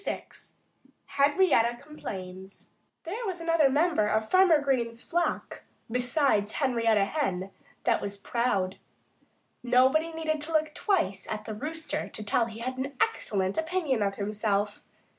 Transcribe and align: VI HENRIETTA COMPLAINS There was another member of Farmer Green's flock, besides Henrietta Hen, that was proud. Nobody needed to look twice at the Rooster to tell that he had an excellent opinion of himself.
VI 0.03 0.23
HENRIETTA 1.05 1.77
COMPLAINS 1.79 2.71
There 3.03 3.23
was 3.27 3.39
another 3.39 3.69
member 3.69 4.07
of 4.07 4.27
Farmer 4.27 4.59
Green's 4.59 5.03
flock, 5.03 5.61
besides 5.91 6.53
Henrietta 6.53 7.05
Hen, 7.05 7.51
that 7.83 8.01
was 8.01 8.17
proud. 8.17 8.79
Nobody 9.61 10.11
needed 10.11 10.41
to 10.41 10.53
look 10.53 10.73
twice 10.73 11.29
at 11.29 11.45
the 11.45 11.53
Rooster 11.53 12.09
to 12.09 12.23
tell 12.23 12.45
that 12.45 12.51
he 12.53 12.61
had 12.61 12.79
an 12.79 12.97
excellent 12.99 13.59
opinion 13.59 14.01
of 14.01 14.15
himself. 14.15 14.81